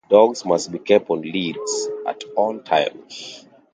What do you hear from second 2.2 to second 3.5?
all times.